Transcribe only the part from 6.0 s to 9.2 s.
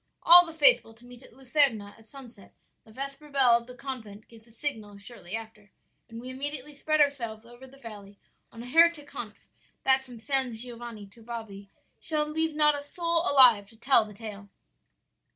and we immediately spread ourselves over the valley on a heretic